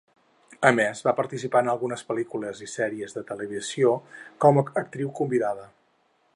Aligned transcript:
A 0.69 0.69
més, 0.77 1.01
va 1.07 1.13
participar 1.19 1.61
en 1.65 1.69
algunes 1.73 2.03
pel·lícules 2.07 2.63
i 2.67 2.71
sèries 2.77 3.15
de 3.19 3.25
televisió 3.33 3.95
com 4.47 4.61
a 4.63 4.67
actriu 4.85 5.17
convidada. 5.21 5.73